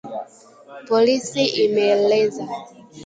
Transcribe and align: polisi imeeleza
polisi 0.87 1.41
imeeleza 1.63 2.43